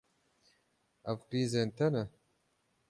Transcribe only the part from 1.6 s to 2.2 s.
te ne?